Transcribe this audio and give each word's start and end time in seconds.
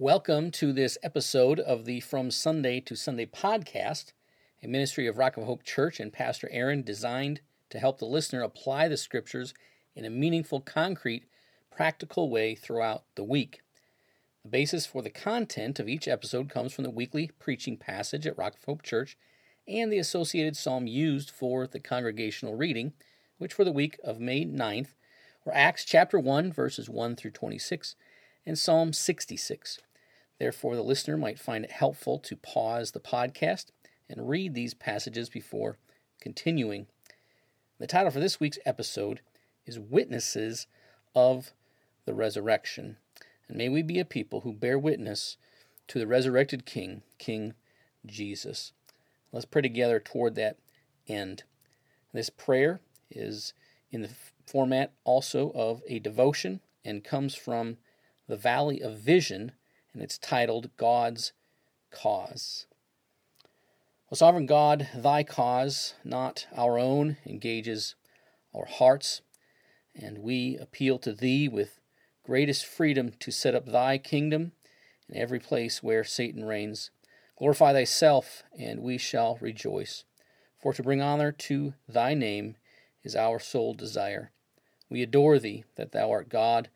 Welcome 0.00 0.50
to 0.52 0.72
this 0.72 0.96
episode 1.02 1.60
of 1.60 1.84
the 1.84 2.00
From 2.00 2.30
Sunday 2.30 2.80
to 2.80 2.96
Sunday 2.96 3.26
podcast, 3.26 4.12
a 4.62 4.66
ministry 4.66 5.06
of 5.06 5.18
Rock 5.18 5.36
of 5.36 5.44
Hope 5.44 5.62
Church 5.62 6.00
and 6.00 6.10
Pastor 6.10 6.48
Aaron 6.50 6.82
designed 6.82 7.42
to 7.68 7.78
help 7.78 7.98
the 7.98 8.06
listener 8.06 8.40
apply 8.40 8.88
the 8.88 8.96
scriptures 8.96 9.52
in 9.94 10.06
a 10.06 10.10
meaningful, 10.10 10.62
concrete, 10.62 11.24
practical 11.70 12.30
way 12.30 12.54
throughout 12.54 13.02
the 13.14 13.22
week. 13.22 13.60
The 14.42 14.48
basis 14.48 14.86
for 14.86 15.02
the 15.02 15.10
content 15.10 15.78
of 15.78 15.86
each 15.86 16.08
episode 16.08 16.48
comes 16.48 16.72
from 16.72 16.84
the 16.84 16.90
weekly 16.90 17.30
preaching 17.38 17.76
passage 17.76 18.26
at 18.26 18.38
Rock 18.38 18.54
of 18.54 18.64
Hope 18.64 18.82
Church 18.82 19.18
and 19.68 19.92
the 19.92 19.98
associated 19.98 20.56
psalm 20.56 20.86
used 20.86 21.30
for 21.30 21.66
the 21.66 21.78
congregational 21.78 22.56
reading, 22.56 22.94
which 23.36 23.52
for 23.52 23.64
the 23.64 23.70
week 23.70 24.00
of 24.02 24.18
May 24.18 24.46
9th 24.46 24.94
were 25.44 25.54
Acts 25.54 25.84
chapter 25.84 26.18
1, 26.18 26.54
verses 26.54 26.88
1 26.88 27.16
through 27.16 27.32
26, 27.32 27.96
and 28.46 28.58
Psalm 28.58 28.94
66. 28.94 29.78
Therefore, 30.40 30.74
the 30.74 30.82
listener 30.82 31.18
might 31.18 31.38
find 31.38 31.64
it 31.64 31.70
helpful 31.70 32.18
to 32.18 32.34
pause 32.34 32.92
the 32.92 32.98
podcast 32.98 33.66
and 34.08 34.26
read 34.26 34.54
these 34.54 34.72
passages 34.72 35.28
before 35.28 35.76
continuing. 36.18 36.86
The 37.78 37.86
title 37.86 38.10
for 38.10 38.20
this 38.20 38.40
week's 38.40 38.58
episode 38.64 39.20
is 39.66 39.78
Witnesses 39.78 40.66
of 41.14 41.52
the 42.06 42.14
Resurrection. 42.14 42.96
And 43.48 43.58
may 43.58 43.68
we 43.68 43.82
be 43.82 43.98
a 43.98 44.04
people 44.06 44.40
who 44.40 44.54
bear 44.54 44.78
witness 44.78 45.36
to 45.88 45.98
the 45.98 46.06
resurrected 46.06 46.64
King, 46.64 47.02
King 47.18 47.52
Jesus. 48.06 48.72
Let's 49.32 49.44
pray 49.44 49.60
together 49.60 50.00
toward 50.00 50.36
that 50.36 50.56
end. 51.06 51.42
This 52.14 52.30
prayer 52.30 52.80
is 53.10 53.52
in 53.90 54.00
the 54.00 54.10
format 54.46 54.92
also 55.04 55.52
of 55.52 55.82
a 55.86 55.98
devotion 55.98 56.60
and 56.82 57.04
comes 57.04 57.34
from 57.34 57.76
the 58.26 58.38
Valley 58.38 58.80
of 58.80 58.98
Vision 58.98 59.52
and 59.92 60.02
it's 60.02 60.18
titled 60.18 60.70
God's 60.76 61.32
Cause. 61.90 62.66
O 64.12 64.16
sovereign 64.16 64.46
God, 64.46 64.88
thy 64.94 65.22
cause, 65.22 65.94
not 66.04 66.46
our 66.56 66.78
own, 66.78 67.16
engages 67.24 67.94
our 68.54 68.66
hearts, 68.66 69.22
and 69.94 70.18
we 70.18 70.56
appeal 70.56 70.98
to 70.98 71.12
thee 71.12 71.48
with 71.48 71.78
greatest 72.24 72.64
freedom 72.64 73.12
to 73.20 73.30
set 73.30 73.54
up 73.54 73.66
thy 73.66 73.98
kingdom 73.98 74.52
in 75.08 75.16
every 75.16 75.38
place 75.38 75.82
where 75.82 76.04
Satan 76.04 76.44
reigns. 76.44 76.90
Glorify 77.38 77.72
thyself, 77.72 78.42
and 78.58 78.80
we 78.80 78.98
shall 78.98 79.38
rejoice. 79.40 80.04
For 80.60 80.74
to 80.74 80.82
bring 80.82 81.00
honor 81.00 81.32
to 81.32 81.74
thy 81.88 82.14
name 82.14 82.56
is 83.02 83.16
our 83.16 83.38
sole 83.38 83.74
desire. 83.74 84.30
We 84.88 85.02
adore 85.02 85.38
thee 85.38 85.64
that 85.76 85.92
thou 85.92 86.10
art 86.10 86.28
God, 86.28 86.68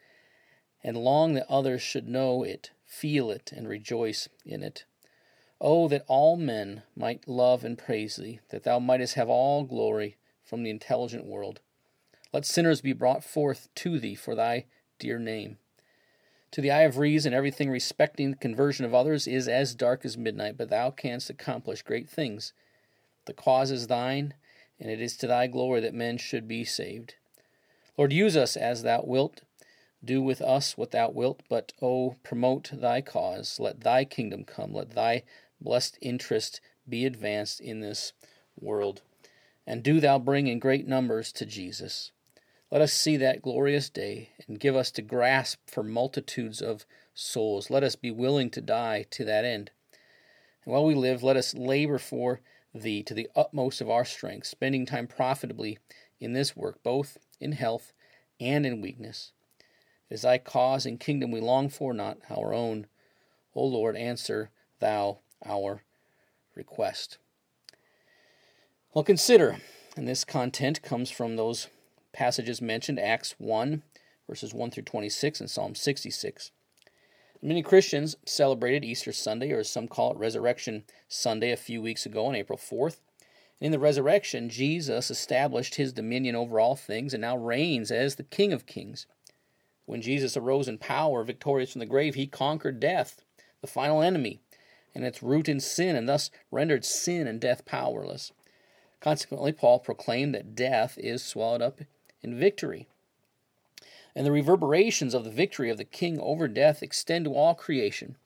and 0.83 0.97
long 0.97 1.35
that 1.35 1.51
others 1.51 1.83
should 1.83 2.09
know 2.09 2.43
it 2.43 2.71
feel 2.95 3.31
it, 3.31 3.53
and 3.53 3.69
rejoice 3.69 4.29
in 4.47 4.63
it. 4.63 4.85
Oh, 5.61 5.89
that 5.89 6.05
all 6.07 6.37
men 6.37 6.83
might 6.97 7.29
love 7.29 7.65
and 7.65 7.77
praise 7.77 8.17
thee, 8.17 8.41
that 8.51 8.63
thou 8.63 8.79
mightest 8.79 9.15
have 9.15 9.29
all 9.29 9.65
glory 9.65 10.17
from 10.45 10.63
the 10.63 10.71
intelligent 10.71 11.25
world. 11.27 11.61
Let 12.33 12.45
sinners 12.45 12.81
be 12.81 12.93
brought 12.93 13.25
forth 13.25 13.69
to 13.77 13.99
thee 13.99 14.15
for 14.15 14.35
thy 14.35 14.67
dear 14.99 15.19
name. 15.19 15.59
To 16.53 16.61
the 16.61 16.71
eye 16.71 16.83
of 16.83 16.99
reason, 16.99 17.35
everything 17.35 17.71
respecting 17.71 18.31
the 18.31 18.37
conversion 18.37 18.85
of 18.85 18.95
others 18.95 19.27
is 19.27 19.49
as 19.49 19.75
dark 19.75 20.05
as 20.05 20.17
midnight, 20.17 20.57
but 20.57 20.71
thou 20.71 20.91
canst 20.91 21.31
accomplish 21.31 21.83
great 21.83 22.09
things. 22.09 22.53
The 23.27 23.35
cause 23.35 23.71
is 23.71 23.89
thine, 23.89 24.35
and 24.79 24.91
it 24.91 25.01
is 25.01 25.17
to 25.17 25.27
thy 25.27 25.47
glory 25.49 25.81
that 25.81 25.95
men 25.95 26.17
should 26.19 26.47
be 26.47 26.65
saved. 26.65 27.15
Lord, 27.97 28.13
use 28.13 28.37
us 28.37 28.57
as 28.57 28.83
thou 28.83 29.03
wilt 29.05 29.43
do 30.05 30.23
with 30.23 30.41
us 30.41 30.77
what 30.77 30.91
thou 30.91 31.11
wilt, 31.11 31.43
but, 31.49 31.73
O 31.81 31.87
oh, 31.89 32.17
promote 32.23 32.71
thy 32.73 33.01
cause. 33.01 33.59
Let 33.59 33.81
thy 33.81 34.05
kingdom 34.05 34.45
come. 34.45 34.73
Let 34.73 34.91
thy 34.91 35.23
blessed 35.61 35.99
interest 36.01 36.61
be 36.89 37.05
advanced 37.05 37.61
in 37.61 37.81
this 37.81 38.13
world. 38.59 39.03
And 39.67 39.83
do 39.83 40.01
thou 40.01 40.19
bring 40.19 40.47
in 40.47 40.59
great 40.59 40.87
numbers 40.87 41.33
to 41.33 41.47
Jesus. 41.47 42.13
Let 42.71 42.83
us 42.83 42.93
see 42.93 43.17
that 43.19 43.43
glorious 43.43 43.89
day 43.89 44.31
and 44.47 44.59
give 44.59 44.75
us 44.75 44.91
to 44.93 45.03
grasp 45.03 45.61
for 45.71 45.83
multitudes 45.83 46.61
of 46.61 46.85
souls. 47.15 47.71
Let 47.71 47.85
us 47.85 47.97
be 47.97 48.11
willing 48.11 48.51
to 48.51 48.61
die 48.61 49.05
to 49.11 49.25
that 49.25 49.45
end. 49.45 49.71
And 50.65 50.73
while 50.73 50.85
we 50.85 50.95
live, 50.95 51.23
let 51.23 51.37
us 51.37 51.55
labor 51.55 51.99
for 51.99 52.41
thee 52.75 53.03
to 53.05 53.15
the 53.15 53.31
utmost 53.37 53.81
of 53.81 53.89
our 53.89 54.05
strength, 54.05 54.49
spending 54.49 54.87
time 54.87 55.07
profitably 55.07 55.79
in 56.19 56.33
this 56.33 56.57
work, 56.57 56.83
both 56.83 57.19
in 57.41 57.53
health 57.53 57.93
and 58.41 58.67
in 58.67 58.81
weakness. 58.81 59.33
It 60.11 60.15
is 60.15 60.23
thy 60.23 60.39
cause 60.39 60.87
and 60.87 61.01
kingdom 61.01 61.31
we 61.31 61.41
long 61.41 61.69
for, 61.69 61.93
not 61.95 62.19
our 62.31 62.53
own. 62.53 62.87
O 63.55 63.65
Lord, 63.65 63.97
answer 63.97 64.51
thou 64.81 65.19
our 65.45 65.83
request. 66.55 67.19
Well, 68.93 69.05
consider, 69.05 69.59
and 69.97 70.07
this 70.07 70.25
content 70.25 70.83
comes 70.83 71.11
from 71.11 71.37
those 71.37 71.69
passages 72.13 72.63
mentioned 72.63 73.01
Acts 73.01 73.35
1, 73.39 73.83
verses 74.29 74.55
1 74.55 74.71
through 74.71 74.85
26, 74.85 75.41
and 75.41 75.51
Psalm 75.51 75.75
66. 75.75 76.51
Many 77.43 77.63
Christians 77.63 78.17
celebrated 78.25 78.85
Easter 78.85 79.13
Sunday, 79.13 79.53
or 79.53 79.59
as 79.59 79.69
some 79.69 79.89
call 79.89 80.13
it 80.13 80.19
Resurrection 80.19 80.85
Sunday, 81.09 81.51
a 81.51 81.57
few 81.57 81.83
weeks 81.83 82.07
ago 82.07 82.27
on 82.27 82.35
April 82.35 82.59
4th. 82.59 83.01
In 83.61 83.73
the 83.73 83.79
resurrection, 83.79 84.49
Jesus 84.49 85.11
established 85.11 85.75
his 85.75 85.93
dominion 85.93 86.37
over 86.37 86.59
all 86.59 86.77
things 86.77 87.13
and 87.13 87.21
now 87.21 87.37
reigns 87.37 87.91
as 87.91 88.15
the 88.15 88.23
King 88.23 88.53
of 88.53 88.67
Kings. 88.67 89.07
When 89.87 90.03
Jesus 90.03 90.37
arose 90.37 90.69
in 90.69 90.79
power, 90.79 91.23
victorious 91.25 91.73
from 91.73 91.81
the 91.81 91.87
grave, 91.87 92.15
he 92.15 92.27
conquered 92.27 92.81
death, 92.81 93.23
the 93.61 93.67
final 93.67 94.03
enemy, 94.03 94.41
and 94.95 95.05
its 95.05 95.23
root 95.23 95.49
in 95.49 95.61
sin, 95.61 95.97
and 95.97 96.09
thus 96.09 96.31
rendered 96.51 96.85
sin 96.85 97.27
and 97.27 97.41
death 97.41 97.65
powerless. 97.65 98.33
Consequently, 99.01 99.53
Paul 99.53 99.81
proclaimed 99.81 100.35
that 100.35 100.55
death 100.55 100.97
is 100.99 101.23
swallowed 101.23 101.61
up 101.61 101.81
in 102.23 102.39
victory. 102.39 102.87
And 104.15 104.25
the 104.25 104.33
reverberations 104.33 105.13
of 105.13 105.25
the 105.25 105.31
victory 105.31 105.69
of 105.69 105.77
the 105.77 105.85
King 105.85 106.19
over 106.21 106.49
death 106.49 106.83
extend 106.83 107.27
to 107.27 107.35
all 107.35 107.55
creation. 107.55 108.17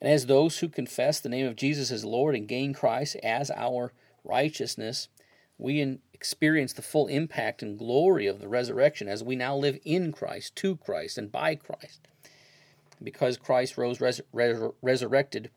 And 0.00 0.10
as 0.10 0.26
those 0.26 0.58
who 0.58 0.68
confess 0.68 1.20
the 1.20 1.28
name 1.28 1.46
of 1.46 1.56
Jesus 1.56 1.90
as 1.90 2.04
Lord 2.04 2.34
and 2.34 2.48
gain 2.48 2.72
Christ 2.72 3.16
as 3.22 3.50
our 3.50 3.92
righteousness, 4.24 5.08
we 5.60 5.98
experience 6.14 6.72
the 6.72 6.82
full 6.82 7.06
impact 7.06 7.62
and 7.62 7.78
glory 7.78 8.26
of 8.26 8.40
the 8.40 8.48
resurrection 8.48 9.08
as 9.08 9.22
we 9.22 9.36
now 9.36 9.56
live 9.56 9.78
in 9.84 10.12
Christ, 10.12 10.56
to 10.56 10.76
Christ, 10.76 11.18
and 11.18 11.30
by 11.30 11.54
Christ. 11.54 12.08
Because 13.02 13.36
Christ 13.36 13.76
rose 13.76 14.00
res- 14.00 14.20
res- 14.32 14.72
resurrected, 14.82 15.50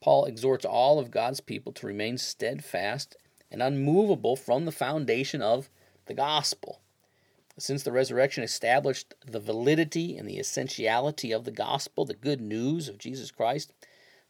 Paul 0.00 0.24
exhorts 0.24 0.64
all 0.64 0.98
of 0.98 1.10
God's 1.10 1.40
people 1.40 1.72
to 1.74 1.86
remain 1.86 2.16
steadfast 2.16 3.16
and 3.50 3.62
unmovable 3.62 4.36
from 4.36 4.64
the 4.64 4.72
foundation 4.72 5.42
of 5.42 5.68
the 6.06 6.14
gospel. 6.14 6.80
Since 7.58 7.82
the 7.82 7.92
resurrection 7.92 8.42
established 8.42 9.14
the 9.26 9.40
validity 9.40 10.16
and 10.16 10.28
the 10.28 10.38
essentiality 10.38 11.32
of 11.32 11.44
the 11.44 11.50
gospel, 11.50 12.04
the 12.04 12.14
good 12.14 12.40
news 12.40 12.88
of 12.88 12.98
Jesus 12.98 13.30
Christ, 13.30 13.72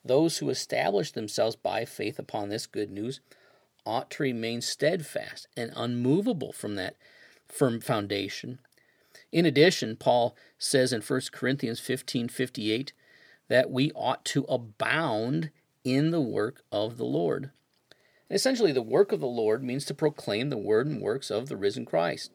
those 0.04 0.38
who 0.38 0.48
establish 0.48 1.12
themselves 1.12 1.56
by 1.56 1.84
faith 1.84 2.19
upon 2.19 2.48
this 2.48 2.66
good 2.66 2.91
news 2.91 3.20
ought 3.85 4.11
to 4.13 4.23
remain 4.23 4.61
steadfast 4.61 5.47
and 5.57 5.73
unmovable 5.77 6.53
from 6.53 6.77
that 6.77 6.97
firm 7.49 7.81
foundation. 7.81 8.59
In 9.33 9.47
addition, 9.47 9.97
Paul 9.97 10.37
says 10.59 10.93
in 10.93 11.03
1 11.03 11.21
Corinthians 11.33 11.81
15 11.81 12.29
58 12.29 12.93
that 13.49 13.71
we 13.71 13.91
ought 13.93 14.25
to 14.27 14.45
abound 14.45 15.51
in 15.85 16.11
the 16.11 16.21
work 16.21 16.63
of 16.71 16.97
the 16.97 17.05
Lord. 17.05 17.51
essentially, 18.31 18.71
the 18.71 18.83
work 18.83 19.11
of 19.11 19.21
the 19.21 19.27
Lord 19.27 19.65
means 19.65 19.85
to 19.87 19.95
proclaim 19.95 20.51
the 20.51 20.57
word 20.57 20.87
and 20.87 21.01
works 21.01 21.31
of 21.31 21.49
the 21.49 21.57
risen 21.57 21.85
Christ. 21.85 22.31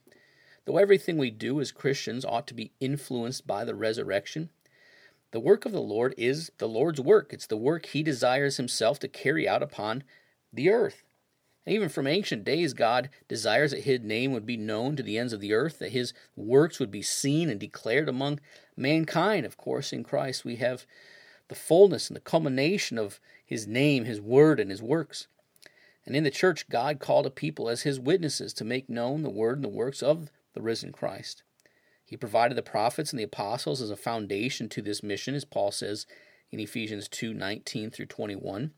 Though 0.66 0.78
everything 0.78 1.18
we 1.18 1.32
do 1.32 1.62
as 1.62 1.72
Christians 1.72 2.26
ought 2.26 2.48
to 2.48 2.54
be 2.54 2.72
influenced 2.80 3.48
by 3.48 3.64
the 3.64 3.76
resurrection, 3.76 4.50
the 5.32 5.40
work 5.40 5.66
of 5.66 5.72
the 5.72 5.82
Lord 5.82 6.14
is 6.18 6.52
the 6.58 6.68
Lord's 6.68 7.00
work. 7.00 7.32
It's 7.32 7.48
the 7.48 7.58
work 7.58 7.86
he 7.86 8.04
desires 8.04 8.58
himself 8.58 9.00
to 9.00 9.08
carry 9.08 9.48
out 9.48 9.64
upon 9.64 10.04
the 10.52 10.70
earth. 10.70 11.04
And 11.66 11.74
even 11.74 11.90
from 11.90 12.08
ancient 12.08 12.44
days, 12.44 12.74
God 12.74 13.10
desires 13.28 13.72
that 13.72 13.84
his 13.84 14.02
name 14.02 14.32
would 14.34 14.46
be 14.46 14.58
known 14.58 14.96
to 14.96 15.04
the 15.04 15.18
ends 15.18 15.34
of 15.34 15.40
the 15.40 15.54
earth, 15.54 15.80
that 15.80 15.92
his 15.92 16.14
works 16.36 16.80
would 16.80 16.92
be 16.92 17.02
seen 17.02 17.50
and 17.50 17.60
declared 17.60 18.08
among 18.08 18.40
mankind. 18.78 19.46
Of 19.46 19.58
course, 19.58 19.92
in 19.92 20.04
Christ 20.04 20.46
we 20.46 20.58
have 20.58 20.86
the 21.48 21.56
fullness 21.56 22.10
and 22.10 22.16
the 22.16 22.22
culmination 22.22 22.98
of 22.98 23.20
his 23.44 23.68
name, 23.68 24.06
his 24.06 24.22
word, 24.22 24.60
and 24.60 24.70
his 24.70 24.82
works. 24.82 25.28
And 26.06 26.16
in 26.16 26.24
the 26.24 26.32
church, 26.32 26.70
God 26.70 27.00
called 27.00 27.26
a 27.26 27.32
people 27.32 27.68
as 27.68 27.82
his 27.82 28.00
witnesses 28.00 28.54
to 28.54 28.64
make 28.64 28.90
known 28.90 29.24
the 29.24 29.30
word 29.30 29.58
and 29.58 29.66
the 29.66 29.70
works 29.70 30.04
of 30.04 30.30
the 30.54 30.62
risen 30.62 30.92
Christ. 30.92 31.42
He 32.04 32.16
provided 32.16 32.56
the 32.56 32.64
prophets 32.64 33.12
and 33.12 33.20
the 33.20 33.24
apostles 33.24 33.82
as 33.82 33.90
a 33.90 33.96
foundation 33.96 34.70
to 34.70 34.82
this 34.82 35.02
mission, 35.02 35.34
as 35.34 35.46
Paul 35.46 35.72
says 35.72 36.06
in 36.52 36.60
Ephesians 36.60 37.08
2 37.08 37.34
19 37.34 37.90
through 37.90 38.06
21. 38.06 38.72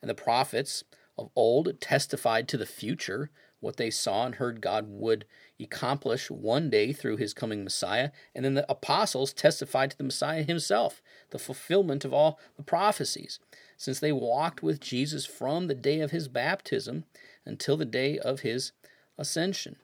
And 0.00 0.08
the 0.08 0.14
prophets, 0.14 0.84
of 1.20 1.30
old 1.36 1.80
testified 1.80 2.48
to 2.48 2.56
the 2.56 2.66
future 2.66 3.30
what 3.60 3.76
they 3.76 3.90
saw 3.90 4.24
and 4.24 4.36
heard 4.36 4.62
God 4.62 4.86
would 4.88 5.26
accomplish 5.60 6.30
one 6.30 6.70
day 6.70 6.92
through 6.94 7.18
his 7.18 7.34
coming 7.34 7.62
Messiah. 7.62 8.10
And 8.34 8.44
then 8.44 8.54
the 8.54 8.70
apostles 8.70 9.34
testified 9.34 9.90
to 9.90 9.98
the 9.98 10.04
Messiah 10.04 10.42
himself, 10.42 11.02
the 11.30 11.38
fulfillment 11.38 12.04
of 12.04 12.14
all 12.14 12.40
the 12.56 12.62
prophecies, 12.62 13.38
since 13.76 14.00
they 14.00 14.12
walked 14.12 14.62
with 14.62 14.80
Jesus 14.80 15.26
from 15.26 15.66
the 15.66 15.74
day 15.74 16.00
of 16.00 16.10
his 16.10 16.26
baptism 16.26 17.04
until 17.44 17.76
the 17.76 17.84
day 17.84 18.18
of 18.18 18.40
his 18.40 18.72
ascension. 19.18 19.76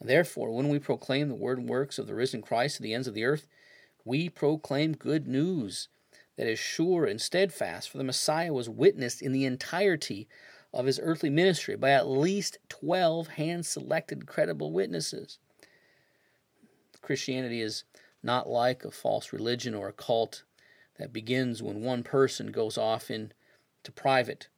Therefore, 0.00 0.52
when 0.52 0.68
we 0.68 0.78
proclaim 0.78 1.28
the 1.28 1.34
word 1.34 1.58
and 1.58 1.68
works 1.68 1.98
of 1.98 2.06
the 2.06 2.14
risen 2.14 2.42
Christ 2.42 2.76
to 2.76 2.82
the 2.82 2.92
ends 2.92 3.08
of 3.08 3.14
the 3.14 3.24
earth, 3.24 3.46
we 4.04 4.28
proclaim 4.28 4.92
good 4.92 5.26
news 5.26 5.88
that 6.36 6.46
is 6.46 6.58
sure 6.58 7.04
and 7.04 7.20
steadfast, 7.20 7.90
for 7.90 7.98
the 7.98 8.04
Messiah 8.04 8.52
was 8.52 8.68
witnessed 8.68 9.22
in 9.22 9.32
the 9.32 9.44
entirety 9.44 10.28
of 10.72 10.86
his 10.86 11.00
earthly 11.02 11.30
ministry 11.30 11.76
by 11.76 11.90
at 11.90 12.08
least 12.08 12.58
12 12.68 13.28
hand 13.28 13.64
selected 13.64 14.26
credible 14.26 14.72
witnesses. 14.72 15.38
Christianity 17.00 17.60
is 17.60 17.84
not 18.22 18.48
like 18.48 18.84
a 18.84 18.90
false 18.90 19.32
religion 19.32 19.74
or 19.74 19.88
a 19.88 19.92
cult 19.92 20.42
that 20.98 21.12
begins 21.12 21.62
when 21.62 21.82
one 21.82 22.02
person 22.02 22.50
goes 22.50 22.78
off 22.78 23.10
into 23.10 23.34
private 23.94 24.48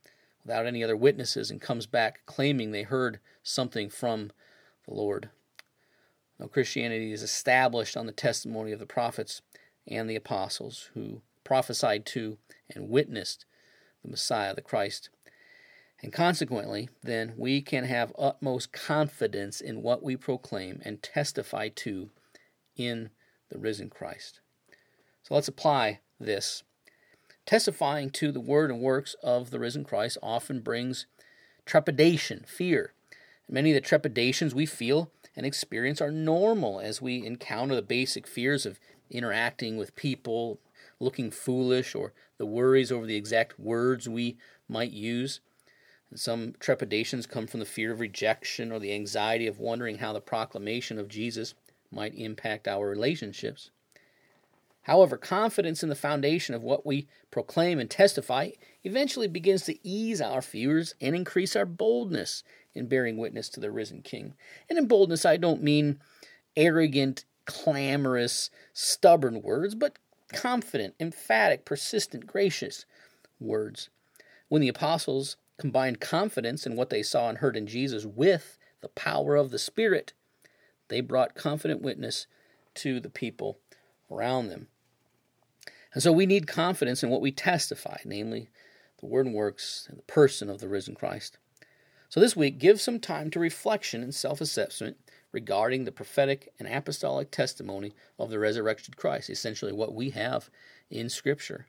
without 0.44 0.66
any 0.66 0.82
other 0.82 0.96
witnesses 0.96 1.50
and 1.50 1.60
comes 1.60 1.86
back 1.86 2.20
claiming 2.24 2.70
they 2.70 2.84
heard 2.84 3.18
something 3.42 3.90
from 3.90 4.30
the 4.86 4.94
Lord. 4.94 5.28
No, 6.38 6.46
Christianity 6.46 7.12
is 7.12 7.22
established 7.22 7.96
on 7.96 8.06
the 8.06 8.12
testimony 8.12 8.72
of 8.72 8.78
the 8.78 8.86
prophets 8.86 9.42
and 9.88 10.08
the 10.08 10.16
apostles 10.16 10.90
who 10.94 11.22
prophesied 11.46 12.04
to 12.04 12.38
and 12.74 12.88
witnessed 12.88 13.46
the 14.02 14.10
Messiah, 14.10 14.54
the 14.54 14.60
Christ. 14.60 15.10
And 16.02 16.12
consequently, 16.12 16.88
then, 17.02 17.34
we 17.38 17.62
can 17.62 17.84
have 17.84 18.12
utmost 18.18 18.72
confidence 18.72 19.60
in 19.60 19.80
what 19.80 20.02
we 20.02 20.16
proclaim 20.16 20.82
and 20.84 21.02
testify 21.02 21.68
to 21.76 22.10
in 22.76 23.10
the 23.48 23.58
risen 23.58 23.88
Christ. 23.88 24.40
So 25.22 25.34
let's 25.34 25.48
apply 25.48 26.00
this. 26.18 26.64
Testifying 27.46 28.10
to 28.10 28.32
the 28.32 28.40
word 28.40 28.70
and 28.70 28.80
works 28.80 29.14
of 29.22 29.50
the 29.50 29.60
risen 29.60 29.84
Christ 29.84 30.18
often 30.22 30.60
brings 30.60 31.06
trepidation, 31.64 32.44
fear. 32.46 32.92
Many 33.48 33.70
of 33.70 33.76
the 33.76 33.80
trepidations 33.80 34.52
we 34.52 34.66
feel 34.66 35.12
and 35.36 35.46
experience 35.46 36.00
are 36.00 36.10
normal 36.10 36.80
as 36.80 37.00
we 37.00 37.24
encounter 37.24 37.76
the 37.76 37.82
basic 37.82 38.26
fears 38.26 38.66
of 38.66 38.80
interacting 39.10 39.76
with 39.76 39.94
people, 39.94 40.58
looking 41.00 41.30
foolish, 41.30 41.94
or 41.94 42.12
the 42.38 42.46
worries 42.46 42.90
over 42.90 43.06
the 43.06 43.16
exact 43.16 43.58
words 43.58 44.08
we 44.08 44.36
might 44.68 44.92
use. 44.92 45.40
And 46.10 46.18
some 46.18 46.54
trepidations 46.60 47.26
come 47.26 47.46
from 47.46 47.60
the 47.60 47.66
fear 47.66 47.92
of 47.92 48.00
rejection 48.00 48.72
or 48.72 48.78
the 48.78 48.92
anxiety 48.92 49.46
of 49.46 49.58
wondering 49.58 49.98
how 49.98 50.12
the 50.12 50.20
proclamation 50.20 50.98
of 50.98 51.08
Jesus 51.08 51.54
might 51.90 52.14
impact 52.14 52.68
our 52.68 52.88
relationships. 52.88 53.70
However, 54.82 55.16
confidence 55.16 55.82
in 55.82 55.88
the 55.88 55.96
foundation 55.96 56.54
of 56.54 56.62
what 56.62 56.86
we 56.86 57.08
proclaim 57.32 57.80
and 57.80 57.90
testify 57.90 58.50
eventually 58.84 59.26
begins 59.26 59.62
to 59.64 59.76
ease 59.84 60.20
our 60.20 60.40
fears 60.40 60.94
and 61.00 61.16
increase 61.16 61.56
our 61.56 61.66
boldness 61.66 62.44
in 62.72 62.86
bearing 62.86 63.16
witness 63.16 63.48
to 63.48 63.60
the 63.60 63.72
risen 63.72 64.00
King. 64.02 64.34
And 64.70 64.78
in 64.78 64.86
boldness, 64.86 65.24
I 65.24 65.38
don't 65.38 65.60
mean 65.60 65.98
arrogant, 66.56 67.24
clamorous, 67.46 68.48
stubborn 68.72 69.42
words, 69.42 69.74
but 69.74 69.98
confident, 70.32 70.94
emphatic, 70.98 71.64
persistent, 71.64 72.26
gracious 72.26 72.84
words. 73.40 73.88
When 74.48 74.62
the 74.62 74.68
apostles 74.68 75.36
combined 75.58 76.00
confidence 76.00 76.66
in 76.66 76.76
what 76.76 76.90
they 76.90 77.02
saw 77.02 77.28
and 77.28 77.38
heard 77.38 77.56
in 77.56 77.66
Jesus 77.66 78.04
with 78.04 78.58
the 78.80 78.88
power 78.88 79.36
of 79.36 79.50
the 79.50 79.58
Spirit, 79.58 80.12
they 80.88 81.00
brought 81.00 81.34
confident 81.34 81.82
witness 81.82 82.26
to 82.74 83.00
the 83.00 83.10
people 83.10 83.58
around 84.10 84.48
them. 84.48 84.68
And 85.94 86.02
so 86.02 86.12
we 86.12 86.26
need 86.26 86.46
confidence 86.46 87.02
in 87.02 87.10
what 87.10 87.22
we 87.22 87.32
testify, 87.32 87.98
namely 88.04 88.48
the 88.98 89.06
word 89.06 89.26
and 89.26 89.34
works 89.34 89.86
and 89.88 89.98
the 89.98 90.02
person 90.02 90.50
of 90.50 90.60
the 90.60 90.68
risen 90.68 90.94
Christ. 90.94 91.38
So 92.08 92.20
this 92.20 92.36
week, 92.36 92.58
give 92.58 92.80
some 92.80 93.00
time 93.00 93.30
to 93.30 93.40
reflection 93.40 94.02
and 94.02 94.14
self 94.14 94.40
assessment 94.40 94.98
regarding 95.36 95.84
the 95.84 95.92
prophetic 95.92 96.50
and 96.58 96.66
apostolic 96.66 97.30
testimony 97.30 97.92
of 98.18 98.30
the 98.30 98.38
resurrected 98.38 98.96
Christ, 98.96 99.28
essentially 99.28 99.70
what 99.70 99.94
we 99.94 100.08
have 100.08 100.48
in 100.90 101.10
Scripture. 101.10 101.66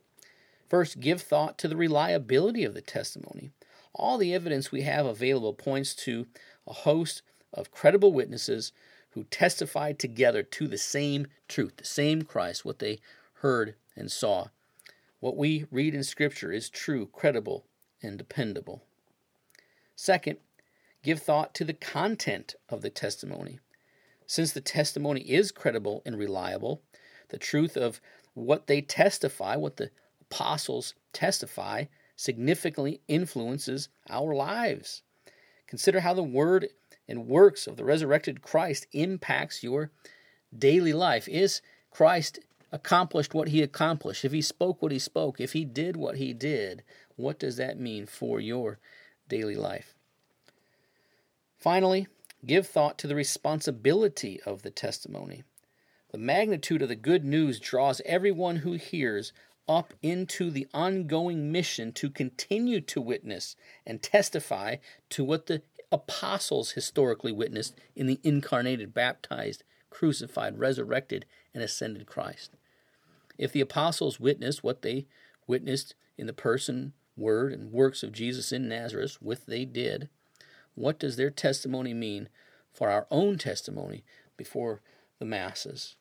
First, 0.69 1.01
give 1.01 1.21
thought 1.21 1.57
to 1.57 1.67
the 1.67 1.75
reliability 1.75 2.63
of 2.63 2.73
the 2.73 2.79
testimony. 2.79 3.51
All 3.93 4.17
the 4.17 4.33
evidence 4.33 4.71
we 4.71 4.83
have 4.83 5.05
available 5.05 5.51
points 5.51 5.93
to 5.95 6.27
a 6.65 6.71
host 6.71 7.23
of 7.53 7.71
credible 7.71 8.13
witnesses 8.13 8.71
who 9.09 9.25
testified 9.25 9.99
together 9.99 10.43
to 10.43 10.69
the 10.69 10.77
same 10.77 11.27
truth, 11.49 11.75
the 11.75 11.83
same 11.83 12.21
Christ, 12.21 12.63
what 12.63 12.79
they 12.79 12.99
heard 13.41 13.75
and 13.97 14.09
saw. 14.09 14.47
What 15.19 15.35
we 15.35 15.65
read 15.69 15.93
in 15.93 16.05
Scripture 16.05 16.53
is 16.53 16.69
true, 16.69 17.07
credible, 17.07 17.65
and 18.01 18.17
dependable. 18.17 18.81
Second, 19.93 20.37
give 21.07 21.21
thought 21.21 21.53
to 21.53 21.63
the 21.63 21.73
content 21.73 22.55
of 22.67 22.81
the 22.81 22.89
testimony. 22.89 23.59
Since 24.25 24.51
the 24.51 24.59
testimony 24.59 25.21
is 25.21 25.53
credible 25.53 26.01
and 26.05 26.17
reliable, 26.17 26.81
the 27.29 27.37
truth 27.37 27.77
of 27.77 28.01
what 28.33 28.67
they 28.67 28.81
testify, 28.81 29.55
what 29.55 29.77
the 29.77 29.89
apostles 30.19 30.95
testify, 31.13 31.85
significantly 32.17 32.99
influences 33.07 33.87
our 34.09 34.35
lives. 34.35 35.01
Consider 35.65 36.01
how 36.01 36.13
the 36.13 36.23
word 36.23 36.67
and 37.07 37.25
works 37.25 37.67
of 37.67 37.77
the 37.77 37.85
resurrected 37.85 38.41
Christ 38.41 38.85
impacts 38.91 39.63
your 39.63 39.91
daily 40.53 40.91
life. 40.91 41.29
Is 41.29 41.61
Christ 41.89 42.39
accomplished 42.69 43.33
what 43.33 43.47
he 43.47 43.61
accomplished? 43.61 44.25
If 44.25 44.33
he 44.33 44.41
spoke 44.41 44.81
what 44.81 44.91
he 44.91 44.99
spoke, 44.99 45.39
if 45.39 45.53
he 45.53 45.63
did 45.63 45.95
what 45.95 46.17
he 46.17 46.33
did, 46.33 46.83
what 47.15 47.39
does 47.39 47.55
that 47.55 47.79
mean 47.79 48.07
for 48.07 48.41
your 48.41 48.79
daily 49.29 49.55
life? 49.55 49.93
Finally, 51.57 52.07
give 52.45 52.67
thought 52.67 52.97
to 52.99 53.07
the 53.07 53.15
responsibility 53.15 54.39
of 54.45 54.61
the 54.61 54.69
testimony. 54.69 55.43
The 56.11 56.17
magnitude 56.17 56.81
of 56.81 56.89
the 56.89 56.95
good 56.95 57.25
news 57.25 57.59
draws 57.59 58.01
everyone 58.05 58.57
who 58.57 58.73
hears 58.73 59.33
up 59.67 59.93
into 60.01 60.49
the 60.49 60.67
ongoing 60.73 61.51
mission 61.51 61.91
to 61.93 62.09
continue 62.09 62.79
to 62.81 63.01
witness 63.01 63.55
and 63.85 64.01
testify 64.01 64.77
to 65.09 65.23
what 65.23 65.47
the 65.47 65.61
apostles 65.91 66.71
historically 66.71 67.31
witnessed 67.31 67.75
in 67.95 68.07
the 68.07 68.19
incarnated, 68.23 68.93
baptized, 68.93 69.63
crucified, 69.89 70.59
resurrected, 70.59 71.25
and 71.53 71.63
ascended 71.63 72.05
Christ. 72.05 72.51
If 73.37 73.51
the 73.51 73.61
apostles 73.61 74.19
witnessed 74.19 74.63
what 74.63 74.81
they 74.83 75.07
witnessed 75.47 75.95
in 76.17 76.27
the 76.27 76.33
person, 76.33 76.93
word, 77.15 77.51
and 77.51 77.71
works 77.71 78.03
of 78.03 78.11
Jesus 78.11 78.51
in 78.51 78.67
Nazareth, 78.67 79.17
what 79.21 79.45
they 79.47 79.65
did, 79.65 80.09
what 80.77 80.99
does 80.99 81.15
their 81.15 81.31
testimony 81.31 81.93
mean 81.93 82.29
for 82.71 82.89
our 82.89 83.07
own 83.09 83.37
testimony 83.37 84.03
before 84.37 84.81
the 85.17 85.25
masses? 85.25 85.95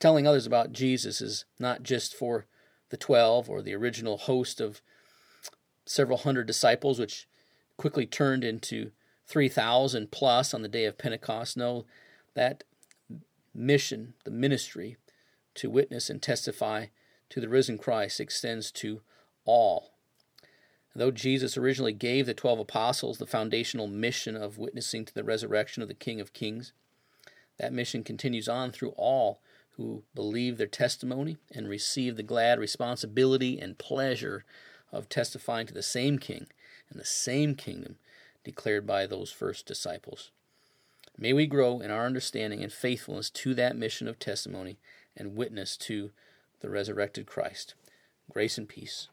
Telling 0.00 0.26
others 0.26 0.46
about 0.46 0.72
Jesus 0.72 1.20
is 1.20 1.44
not 1.60 1.84
just 1.84 2.14
for 2.14 2.46
the 2.90 2.96
12 2.96 3.48
or 3.48 3.62
the 3.62 3.74
original 3.74 4.18
host 4.18 4.60
of 4.60 4.82
several 5.86 6.18
hundred 6.18 6.46
disciples, 6.46 6.98
which 6.98 7.28
quickly 7.76 8.04
turned 8.04 8.42
into 8.42 8.90
3,000 9.28 10.10
plus 10.10 10.52
on 10.52 10.62
the 10.62 10.68
day 10.68 10.84
of 10.84 10.98
Pentecost. 10.98 11.56
No, 11.56 11.86
that 12.34 12.64
mission, 13.54 14.14
the 14.24 14.30
ministry 14.32 14.96
to 15.54 15.70
witness 15.70 16.10
and 16.10 16.20
testify 16.20 16.86
to 17.30 17.40
the 17.40 17.48
risen 17.48 17.78
Christ 17.78 18.18
extends 18.18 18.72
to 18.72 19.02
all 19.44 19.91
Though 20.94 21.10
Jesus 21.10 21.56
originally 21.56 21.92
gave 21.92 22.26
the 22.26 22.34
12 22.34 22.60
apostles 22.60 23.18
the 23.18 23.26
foundational 23.26 23.86
mission 23.86 24.36
of 24.36 24.58
witnessing 24.58 25.04
to 25.06 25.14
the 25.14 25.24
resurrection 25.24 25.82
of 25.82 25.88
the 25.88 25.94
King 25.94 26.20
of 26.20 26.32
Kings, 26.32 26.72
that 27.58 27.72
mission 27.72 28.04
continues 28.04 28.48
on 28.48 28.72
through 28.72 28.90
all 28.96 29.40
who 29.76 30.02
believe 30.14 30.58
their 30.58 30.66
testimony 30.66 31.38
and 31.54 31.68
receive 31.68 32.16
the 32.16 32.22
glad 32.22 32.58
responsibility 32.58 33.58
and 33.58 33.78
pleasure 33.78 34.44
of 34.92 35.08
testifying 35.08 35.66
to 35.66 35.74
the 35.74 35.82
same 35.82 36.18
King 36.18 36.46
and 36.90 37.00
the 37.00 37.06
same 37.06 37.54
kingdom 37.54 37.96
declared 38.44 38.86
by 38.86 39.06
those 39.06 39.30
first 39.30 39.64
disciples. 39.64 40.30
May 41.16 41.32
we 41.32 41.46
grow 41.46 41.80
in 41.80 41.90
our 41.90 42.04
understanding 42.04 42.62
and 42.62 42.72
faithfulness 42.72 43.30
to 43.30 43.54
that 43.54 43.76
mission 43.76 44.08
of 44.08 44.18
testimony 44.18 44.78
and 45.16 45.36
witness 45.36 45.76
to 45.78 46.10
the 46.60 46.68
resurrected 46.68 47.26
Christ. 47.26 47.74
Grace 48.30 48.58
and 48.58 48.68
peace. 48.68 49.08